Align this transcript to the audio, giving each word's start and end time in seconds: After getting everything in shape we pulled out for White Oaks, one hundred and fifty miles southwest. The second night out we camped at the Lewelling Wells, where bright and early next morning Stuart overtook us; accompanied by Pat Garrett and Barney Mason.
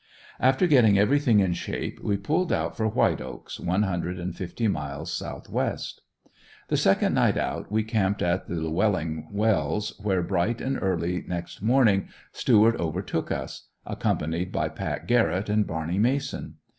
After 0.39 0.65
getting 0.65 0.97
everything 0.97 1.41
in 1.41 1.53
shape 1.53 1.99
we 2.03 2.17
pulled 2.17 2.51
out 2.51 2.75
for 2.75 2.87
White 2.87 3.21
Oaks, 3.21 3.59
one 3.59 3.83
hundred 3.83 4.17
and 4.17 4.35
fifty 4.35 4.67
miles 4.67 5.13
southwest. 5.13 6.01
The 6.69 6.75
second 6.77 7.13
night 7.13 7.37
out 7.37 7.71
we 7.71 7.83
camped 7.83 8.23
at 8.23 8.47
the 8.47 8.55
Lewelling 8.55 9.27
Wells, 9.31 9.93
where 10.01 10.23
bright 10.23 10.59
and 10.59 10.79
early 10.81 11.23
next 11.27 11.61
morning 11.61 12.07
Stuart 12.31 12.79
overtook 12.79 13.31
us; 13.31 13.67
accompanied 13.85 14.51
by 14.51 14.69
Pat 14.69 15.07
Garrett 15.07 15.49
and 15.49 15.67
Barney 15.67 15.99
Mason. 15.99 16.55